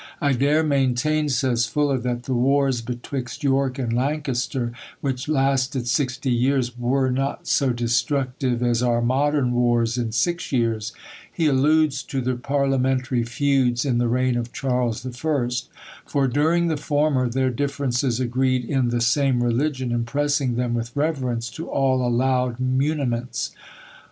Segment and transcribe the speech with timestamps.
[0.19, 6.31] "I dare maintain," says Fuller, "that the wars betwixt York and Lancaster, which lasted sixty
[6.31, 10.91] years, were not so destructive as our modern wars in six years."
[11.31, 15.11] He alludes to the parliamentary feuds in the reign of Charles I.
[16.07, 21.47] "For during the former their differences agreed in the same religion, impressing them with reverence
[21.51, 23.51] to all allowed muniments!